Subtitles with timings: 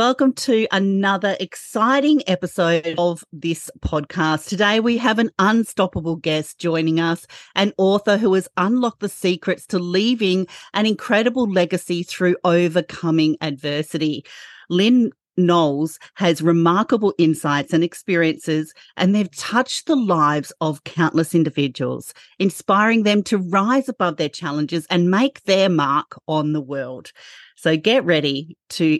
[0.00, 4.48] Welcome to another exciting episode of this podcast.
[4.48, 9.66] Today we have an unstoppable guest joining us, an author who has unlocked the secrets
[9.66, 14.24] to leaving an incredible legacy through overcoming adversity.
[14.70, 22.14] Lynne Knowles has remarkable insights and experiences, and they've touched the lives of countless individuals,
[22.38, 27.12] inspiring them to rise above their challenges and make their mark on the world.
[27.56, 28.98] So get ready to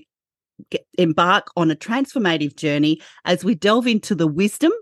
[0.99, 4.73] embark on a transformative journey as we delve into the wisdom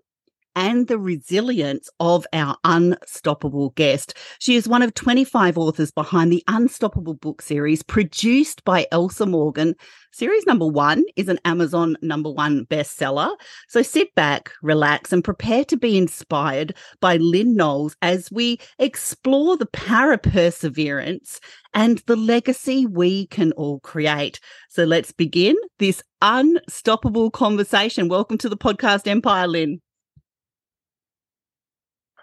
[0.57, 4.15] and the resilience of our unstoppable guest.
[4.38, 9.74] She is one of 25 authors behind the Unstoppable book series produced by Elsa Morgan.
[10.12, 13.37] Series number one is an Amazon number one bestseller.
[13.69, 19.57] So sit back, relax, and prepare to be inspired by Lynne Knowles as we explore
[19.57, 21.41] the power of perseverance
[21.74, 24.41] and the legacy we can all create.
[24.69, 28.09] So let's begin this unstoppable conversation.
[28.09, 29.80] Welcome to the podcast Empire, Lynne.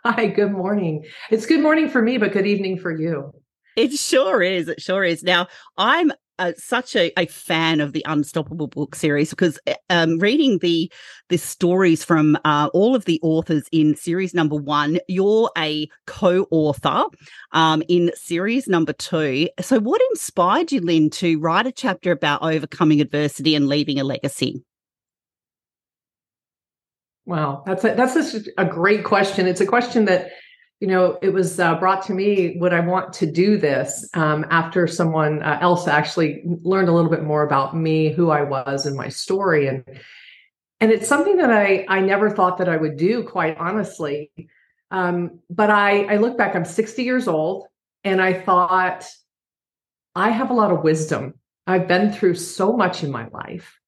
[0.06, 1.03] Hi, good morning.
[1.31, 3.31] It's good morning for me, but good evening for you.
[3.75, 4.67] It sure is.
[4.67, 5.23] It sure is.
[5.23, 5.47] Now,
[5.80, 10.59] I'm uh, such a, a, fan of the Unstoppable book series because eh, um, reading
[10.59, 10.92] the
[11.30, 17.06] the stories from uh, all of the authors in series number one, you're a co-author
[17.53, 19.50] um, in series number two.
[19.59, 24.03] So, what inspired you, Lynne, to write a chapter about overcoming adversity and leaving a
[24.03, 24.64] legacy?
[27.26, 29.48] Wow, that's a, that's a, a great question.
[29.48, 30.30] It's a question that
[30.80, 34.45] you know it was uh, brought to me would i want to do this um,
[34.50, 38.86] after someone uh, else actually learned a little bit more about me who i was
[38.86, 39.68] and my story.
[39.68, 39.84] And
[40.81, 44.31] and it's something that i i never thought that i would do quite honestly.
[44.92, 47.68] Um, but i i look back i'm 60 years old
[48.03, 49.06] and i thought
[50.14, 51.36] i have a lot of wisdom.
[51.68, 53.80] I've been through so much in my life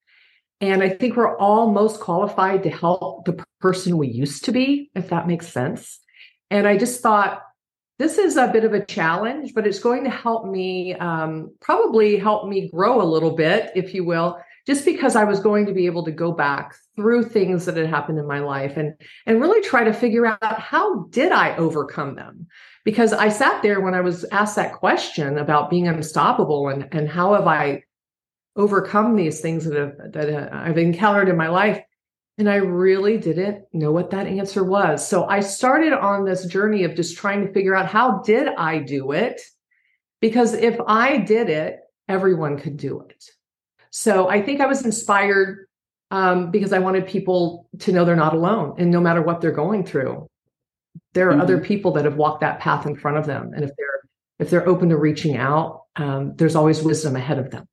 [0.59, 4.89] and I think we're all most qualified to help the person we used to be,
[4.95, 5.99] if that makes sense.
[6.49, 7.43] And I just thought,
[7.99, 12.17] this is a bit of a challenge, but it's going to help me, um, probably
[12.17, 15.73] help me grow a little bit, if you will, just because I was going to
[15.73, 18.93] be able to go back through things that had happened in my life and
[19.25, 22.47] and really try to figure out how did I overcome them?
[22.83, 27.07] Because I sat there when I was asked that question about being unstoppable and and
[27.07, 27.83] how have I
[28.57, 31.81] overcome these things that have that I've encountered in my life
[32.37, 35.07] and I really didn't know what that answer was.
[35.07, 38.77] So I started on this journey of just trying to figure out how did I
[38.77, 39.41] do it?
[40.21, 43.23] Because if I did it, everyone could do it.
[43.89, 45.67] So I think I was inspired
[46.11, 49.51] um, because I wanted people to know they're not alone, and no matter what they're
[49.51, 50.27] going through,
[51.13, 51.41] there are mm-hmm.
[51.41, 53.87] other people that have walked that path in front of them, and if they're
[54.39, 57.67] if they're open to reaching out, um, there's always wisdom ahead of them.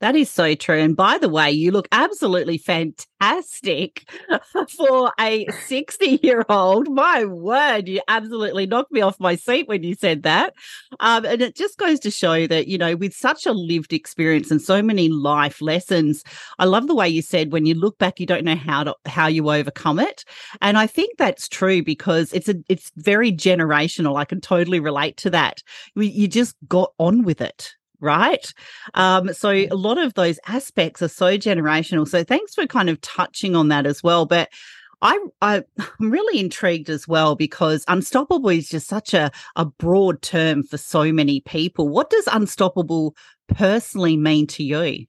[0.00, 0.78] That is so true.
[0.78, 4.10] And by the way, you look absolutely fantastic
[4.78, 6.88] for a 60 year old.
[6.88, 10.54] My word, you absolutely knocked me off my seat when you said that.
[11.00, 14.50] Um, and it just goes to show that, you know, with such a lived experience
[14.50, 16.24] and so many life lessons,
[16.58, 18.94] I love the way you said when you look back, you don't know how to,
[19.04, 20.24] how you overcome it.
[20.62, 24.18] And I think that's true because it's a, it's very generational.
[24.18, 25.62] I can totally relate to that.
[25.94, 28.52] You just got on with it right?
[28.94, 32.08] Um, so a lot of those aspects are so generational.
[32.08, 34.26] So thanks for kind of touching on that as well.
[34.26, 34.48] But
[35.02, 35.56] I, I
[36.00, 40.76] am really intrigued as well because unstoppable is just such a, a broad term for
[40.76, 41.88] so many people.
[41.88, 43.14] What does unstoppable
[43.48, 45.06] personally mean to you?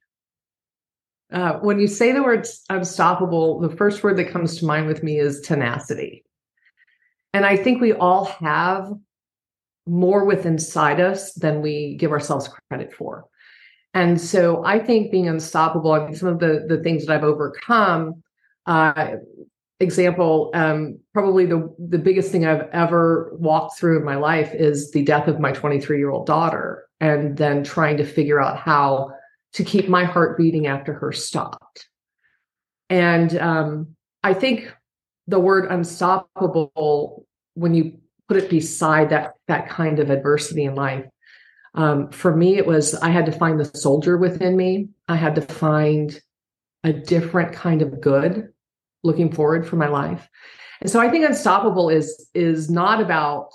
[1.31, 5.01] Uh, when you say the word unstoppable, the first word that comes to mind with
[5.01, 6.25] me is tenacity.
[7.33, 8.91] And I think we all have
[9.87, 13.25] more with inside us than we give ourselves credit for.
[13.93, 17.23] And so I think being unstoppable, I mean, some of the, the things that I've
[17.23, 18.23] overcome,
[18.65, 19.15] uh,
[19.81, 24.91] example, um, probably the, the biggest thing I've ever walked through in my life is
[24.91, 29.11] the death of my 23 year old daughter, and then trying to figure out how
[29.53, 31.89] to keep my heart beating after her stopped.
[32.89, 34.73] And um, I think
[35.27, 37.25] the word unstoppable,
[37.55, 37.99] when you
[38.31, 41.03] put it beside that that kind of adversity in life.
[41.75, 44.87] Um, for me, it was I had to find the soldier within me.
[45.09, 46.17] I had to find
[46.85, 48.47] a different kind of good
[49.03, 50.29] looking forward for my life.
[50.79, 53.49] And so I think unstoppable is is not about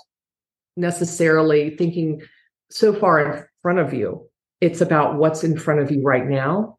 [0.75, 2.21] necessarily thinking
[2.69, 4.29] so far in front of you.
[4.61, 6.77] It's about what's in front of you right now.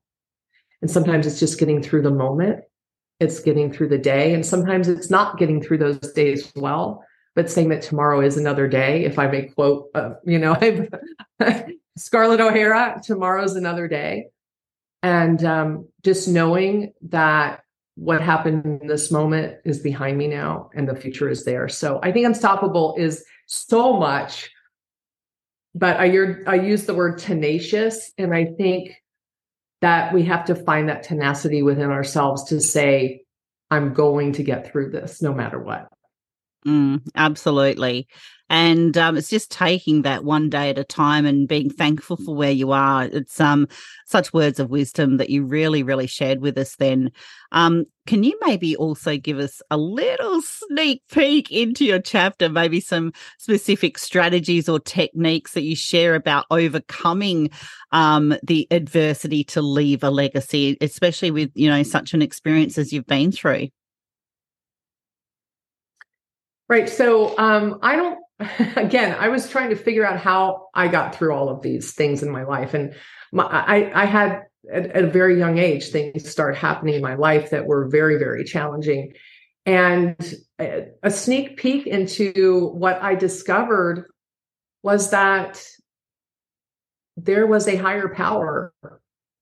[0.83, 2.61] And sometimes it's just getting through the moment.
[3.19, 4.35] It's getting through the day.
[4.35, 7.05] And sometimes it's not getting through those days well
[7.39, 10.59] but saying that tomorrow is another day, if I may quote, uh, you know,
[11.97, 14.27] Scarlett O'Hara, tomorrow's another day.
[15.05, 17.61] And um, just knowing that
[17.95, 21.69] what happened in this moment is behind me now and the future is there.
[21.69, 24.51] So I think unstoppable is so much,
[25.77, 26.13] but I,
[26.49, 28.11] I use the word tenacious.
[28.19, 28.97] And I think
[29.81, 33.23] that we have to find that tenacity within ourselves to say,
[33.71, 35.89] I'm going to get through this no matter what.
[36.67, 38.09] Mm, absolutely.
[38.51, 42.35] And um, it's just taking that one day at a time and being thankful for
[42.35, 43.05] where you are.
[43.05, 43.69] It's um,
[44.07, 47.13] such words of wisdom that you really, really shared with us then.
[47.53, 52.81] Um, can you maybe also give us a little sneak peek into your chapter, maybe
[52.81, 57.51] some specific strategies or techniques that you share about overcoming
[57.93, 62.95] um, the adversity to leave a legacy, especially with, you know, such an experience as
[62.95, 63.69] you've been through?
[66.69, 66.89] Right.
[66.89, 68.19] So um, I don't,
[68.77, 72.23] again, I was trying to figure out how I got through all of these things
[72.23, 72.75] in my life.
[72.75, 72.95] And
[73.33, 74.43] my, I, I had
[74.73, 78.19] at, at, a very young age, things start happening in my life that were very,
[78.19, 79.15] very challenging.
[79.65, 84.07] And a, a sneak peek into what I discovered
[84.83, 85.63] was that
[87.17, 88.73] there was a higher power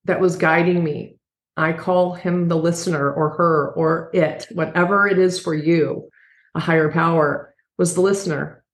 [0.05, 1.17] that was guiding me.
[1.57, 6.09] I call him the listener or her or it, whatever it is for you
[6.57, 8.65] a higher power was the listener.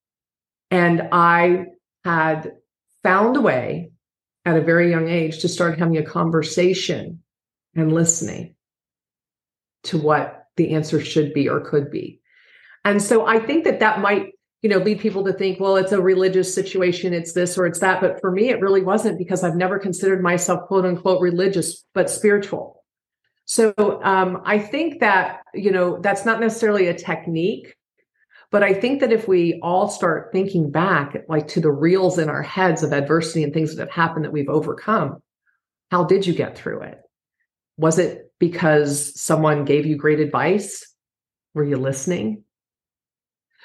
[0.71, 1.67] And I
[2.05, 2.53] had
[3.03, 3.91] found a way
[4.45, 7.23] at a very young age to start having a conversation
[7.75, 8.55] and listening
[9.85, 12.21] to what the answer should be or could be.
[12.85, 14.33] And so I think that that might,
[14.63, 17.81] you know, lead people to think, well, it's a religious situation, it's this or it's
[17.81, 18.01] that.
[18.01, 22.11] But for me, it really wasn't because I've never considered myself quote unquote religious, but
[22.11, 22.82] spiritual.
[23.45, 27.75] So um, I think that, you know, that's not necessarily a technique,
[28.51, 32.29] but I think that if we all start thinking back, like to the reels in
[32.29, 35.23] our heads of adversity and things that have happened that we've overcome,
[35.91, 37.01] how did you get through it?
[37.77, 40.87] Was it because someone gave you great advice?
[41.55, 42.45] Were you listening?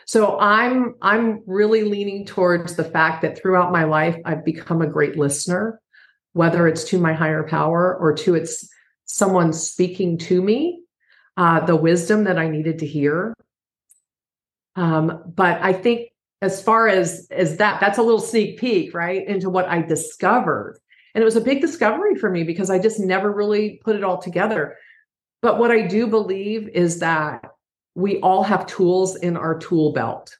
[0.05, 4.87] So I'm I'm really leaning towards the fact that throughout my life I've become a
[4.87, 5.81] great listener,
[6.31, 8.69] whether it's to my higher power or to its
[9.07, 10.81] someone speaking to me
[11.37, 13.33] uh, the wisdom that I needed to hear.
[14.75, 16.09] Um, but I think
[16.41, 20.79] as far as as that, that's a little sneak peek, right, into what I discovered.
[21.15, 24.03] And it was a big discovery for me because I just never really put it
[24.03, 24.77] all together.
[25.41, 27.43] But what I do believe is that
[27.95, 30.37] we all have tools in our tool belt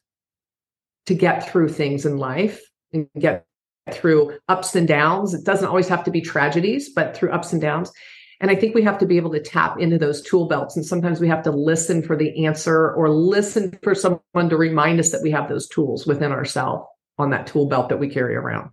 [1.07, 2.61] to get through things in life
[2.93, 3.45] and get
[3.91, 5.33] through ups and downs.
[5.33, 7.91] It doesn't always have to be tragedies, but through ups and downs.
[8.39, 10.75] And I think we have to be able to tap into those tool belts.
[10.75, 15.00] And sometimes we have to listen for the answer or listen for someone to remind
[15.00, 16.86] us that we have those tools within ourselves
[17.18, 18.69] on that tool belt that we carry around.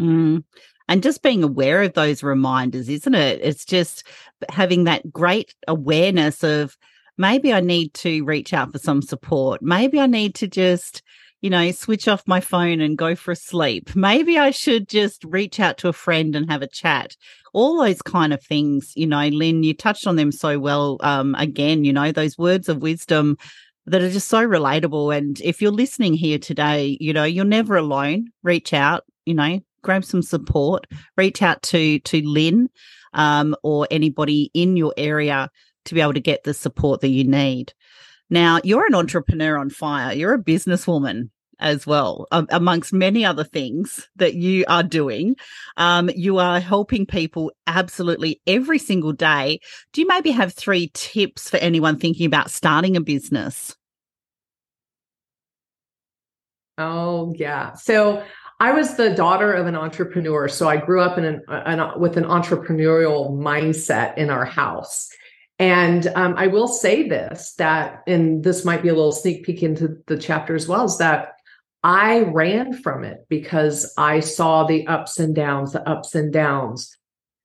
[0.00, 0.44] Mm.
[0.88, 3.40] And just being aware of those reminders, isn't it?
[3.42, 4.02] It's just
[4.48, 6.76] having that great awareness of
[7.16, 9.62] maybe I need to reach out for some support.
[9.62, 11.02] Maybe I need to just
[11.40, 13.94] you know, switch off my phone and go for a sleep.
[13.96, 17.16] Maybe I should just reach out to a friend and have a chat.
[17.52, 20.98] All those kind of things, you know, Lynne, you touched on them so well.
[21.00, 23.38] Um, again, you know, those words of wisdom
[23.86, 25.16] that are just so relatable.
[25.16, 28.28] And if you're listening here today, you know, you're never alone.
[28.42, 32.68] Reach out, you know, grab some support, reach out to to Lynne
[33.14, 35.50] um, or anybody in your area
[35.86, 37.72] to be able to get the support that you need.
[38.30, 40.14] Now, you're an entrepreneur on fire.
[40.14, 45.36] You're a businesswoman as well, um, amongst many other things that you are doing.
[45.76, 49.60] Um, you are helping people absolutely every single day.
[49.92, 53.76] Do you maybe have three tips for anyone thinking about starting a business?
[56.78, 57.74] Oh, yeah.
[57.74, 58.24] So
[58.58, 60.48] I was the daughter of an entrepreneur.
[60.48, 65.10] So I grew up in an, an with an entrepreneurial mindset in our house.
[65.60, 69.62] And um, I will say this that, and this might be a little sneak peek
[69.62, 71.34] into the chapter as well, is that
[71.84, 76.96] I ran from it because I saw the ups and downs, the ups and downs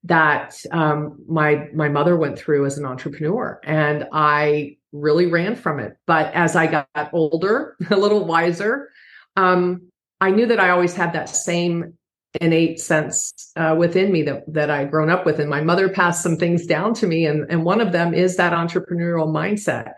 [0.04, 5.78] that um, my my mother went through as an entrepreneur, and I really ran from
[5.78, 5.98] it.
[6.06, 8.88] But as I got older, a little wiser,
[9.36, 9.90] um,
[10.22, 11.95] I knew that I always had that same
[12.40, 15.40] innate sense uh, within me that that I'd grown up with.
[15.40, 18.36] And my mother passed some things down to me, and and one of them is
[18.36, 19.92] that entrepreneurial mindset.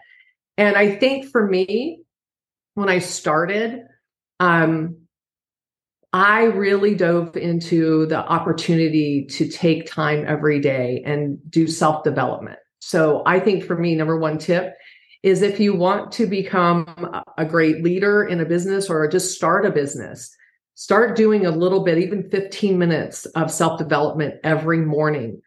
[0.56, 2.02] And I think for me,
[2.74, 3.82] when I started,
[4.40, 4.96] um,
[6.12, 12.58] I really dove into the opportunity to take time every day and do self development.
[12.80, 14.74] So I think for me, number one tip
[15.22, 16.86] is if you want to become
[17.36, 20.34] a great leader in a business or just start a business,
[20.78, 25.42] start doing a little bit, even 15 minutes of self development every morning.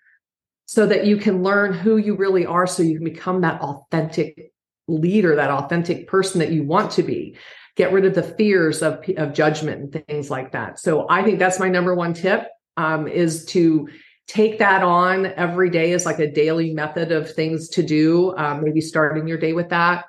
[0.65, 4.53] so that you can learn who you really are so you can become that authentic
[4.88, 7.35] leader, that authentic person that you want to be.
[7.75, 10.79] Get rid of the fears of, of judgment and things like that.
[10.79, 12.47] So I think that's my number one tip
[12.77, 13.89] um, is to
[14.27, 18.35] take that on every day as like a daily method of things to do.
[18.38, 20.05] Um, maybe starting your day with that.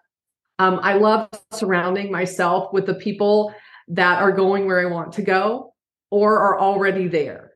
[0.61, 3.53] Um, I love surrounding myself with the people
[3.89, 5.75] that are going where I want to go
[6.11, 7.53] or are already there.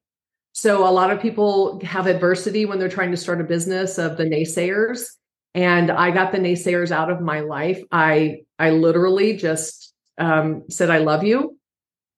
[0.52, 4.16] So a lot of people have adversity when they're trying to start a business of
[4.16, 5.06] the naysayers
[5.54, 7.82] and I got the naysayers out of my life.
[7.90, 11.58] I I literally just um, said I love you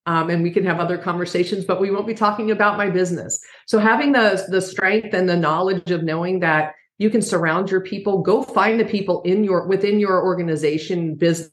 [0.07, 3.41] um, and we can have other conversations, but we won't be talking about my business.
[3.67, 7.81] So having the the strength and the knowledge of knowing that you can surround your
[7.81, 11.53] people, go find the people in your within your organization business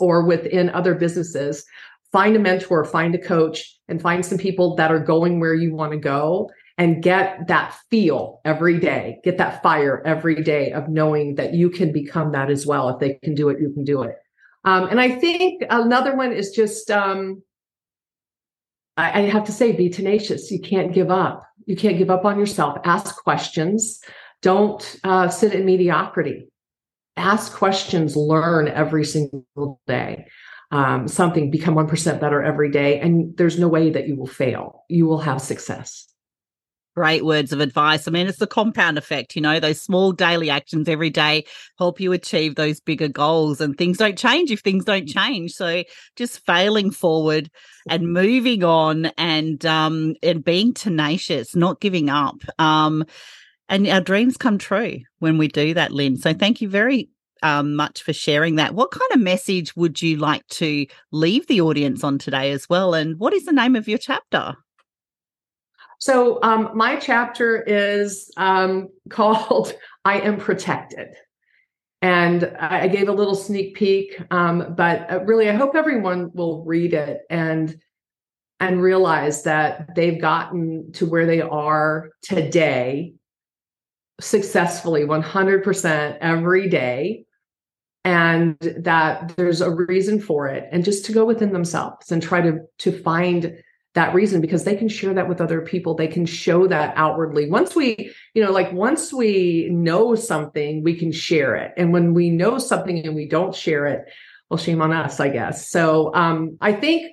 [0.00, 1.64] or within other businesses.
[2.12, 5.74] Find a mentor, find a coach, and find some people that are going where you
[5.74, 10.88] want to go and get that feel every day, get that fire every day of
[10.88, 12.88] knowing that you can become that as well.
[12.90, 14.16] If they can do it, you can do it.
[14.64, 17.42] Um, and I think another one is just um,
[18.96, 20.50] I, I have to say, be tenacious.
[20.50, 21.46] You can't give up.
[21.66, 22.78] You can't give up on yourself.
[22.84, 24.00] Ask questions.
[24.42, 26.48] Don't uh, sit in mediocrity.
[27.16, 28.16] Ask questions.
[28.16, 30.26] Learn every single day.
[30.70, 33.00] Um, something become 1% better every day.
[33.00, 34.84] And there's no way that you will fail.
[34.88, 36.06] You will have success
[36.96, 38.08] great words of advice.
[38.08, 41.44] I mean, it's the compound effect, you know, those small daily actions every day
[41.78, 45.52] help you achieve those bigger goals and things don't change if things don't change.
[45.52, 45.84] So
[46.16, 47.50] just failing forward
[47.88, 52.36] and moving on and um and being tenacious, not giving up.
[52.58, 53.04] Um
[53.68, 56.16] and our dreams come true when we do that, Lynne.
[56.16, 57.08] So thank you very
[57.42, 58.74] um, much for sharing that.
[58.74, 62.94] What kind of message would you like to leave the audience on today as well?
[62.94, 64.54] And what is the name of your chapter?
[65.98, 71.08] So um, my chapter is um, called "I Am Protected,"
[72.02, 74.20] and I gave a little sneak peek.
[74.30, 77.74] Um, but uh, really, I hope everyone will read it and
[78.60, 83.14] and realize that they've gotten to where they are today
[84.20, 87.26] successfully 100% every day
[88.04, 92.40] and that there's a reason for it and just to go within themselves and try
[92.40, 93.58] to to find
[93.94, 95.94] that reason because they can share that with other people.
[95.94, 97.50] They can show that outwardly.
[97.50, 101.72] Once we you know like once we know something we can share it.
[101.76, 104.04] And when we know something and we don't share it
[104.50, 105.68] well shame on us i guess.
[105.68, 107.12] So um i think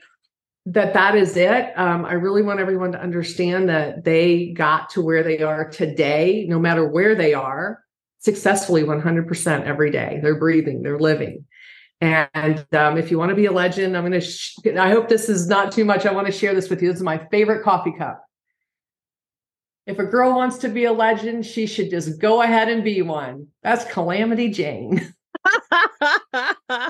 [0.65, 5.01] that that is it um, i really want everyone to understand that they got to
[5.01, 7.83] where they are today no matter where they are
[8.19, 11.45] successfully 100% every day they're breathing they're living
[12.03, 15.07] and um, if you want to be a legend, I'm going to, sh- I hope
[15.07, 16.05] this is not too much.
[16.05, 16.89] I want to share this with you.
[16.89, 18.25] This is my favorite coffee cup.
[19.85, 23.01] If a girl wants to be a legend, she should just go ahead and be
[23.01, 23.47] one.
[23.63, 25.13] That's Calamity Jane.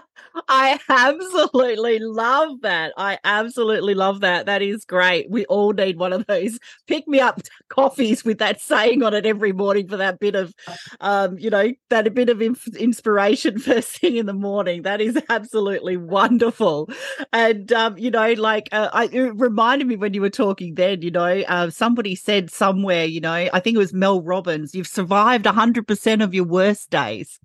[0.64, 2.94] I absolutely love that.
[2.98, 4.46] I absolutely love that.
[4.46, 5.30] That is great.
[5.30, 9.26] We all need one of those pick me up coffees with that saying on it
[9.26, 10.54] every morning for that bit of,
[11.02, 14.84] um, you know, that a bit of inspiration first thing in the morning.
[14.84, 16.90] That is absolutely wonderful.
[17.34, 21.02] And, um, you know, like uh, I, it reminded me when you were talking then,
[21.02, 24.88] you know, uh, somebody said somewhere, you know, I think it was Mel Robbins, you've
[24.88, 27.40] survived 100% of your worst days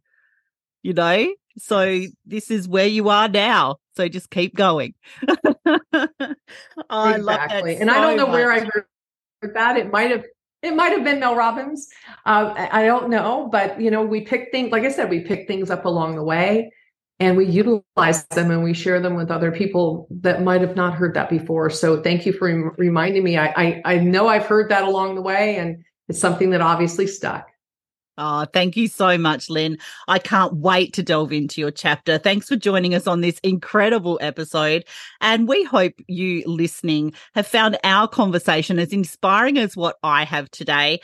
[0.82, 3.76] you know so this is where you are now.
[3.96, 4.94] So just keep going.
[5.28, 7.22] I exactly.
[7.22, 7.64] love that.
[7.64, 8.34] And so I don't know much.
[8.34, 9.76] where I heard that.
[9.76, 10.24] It might have
[10.62, 11.88] it might have been Mel Robbins.
[12.26, 14.72] Uh, I don't know, but you know, we pick things.
[14.72, 16.72] Like I said, we pick things up along the way,
[17.20, 20.94] and we utilize them and we share them with other people that might have not
[20.94, 21.70] heard that before.
[21.70, 23.36] So thank you for reminding me.
[23.36, 27.06] I, I I know I've heard that along the way, and it's something that obviously
[27.06, 27.48] stuck.
[28.20, 29.78] Oh, thank you so much, Lynne.
[30.08, 32.18] I can't wait to delve into your chapter.
[32.18, 34.84] Thanks for joining us on this incredible episode.
[35.20, 40.50] And we hope you listening have found our conversation as inspiring as what I have
[40.50, 40.98] today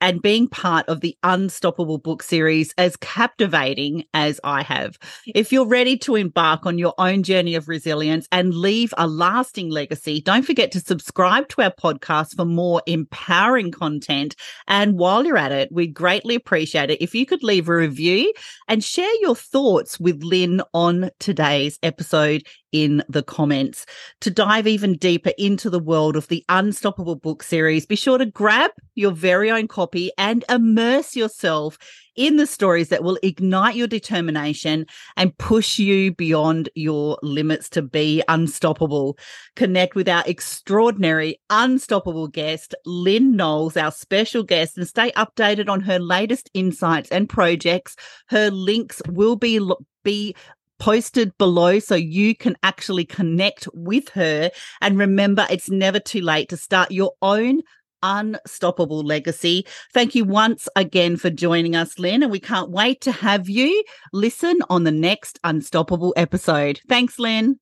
[0.00, 4.98] and being part of the Unstoppable book series as captivating as I have.
[5.26, 9.70] If you're ready to embark on your own journey of resilience and leave a lasting
[9.70, 14.36] legacy, don't forget to subscribe to our podcast for more empowering content.
[14.66, 18.32] And while you're at it, we'd greatly appreciate it if you could leave a review
[18.68, 23.86] and share your thoughts with Lynne on today's episode in the comments.
[24.20, 28.26] To dive even deeper into the world of the Unstoppable book series, be sure to
[28.26, 31.78] grab your very own copy and immerse yourself
[32.16, 34.84] in the stories that will ignite your determination
[35.16, 39.16] and push you beyond your limits to be unstoppable.
[39.56, 45.80] Connect with our extraordinary, unstoppable guest, Lynne Knowles, our special guest, and stay updated on
[45.80, 47.96] her latest insights and projects.
[48.28, 49.60] Her links will be
[50.02, 50.34] be
[50.80, 54.50] posted below so you can actually connect with her.
[54.80, 57.62] And remember, it's never too late to start your own
[58.02, 59.66] unstoppable legacy.
[59.92, 63.84] Thank you once again for joining us, Lynne, and we can't wait to have you
[64.12, 66.80] listen on the next Unstoppable episode.
[66.88, 67.60] Thanks, Lynne.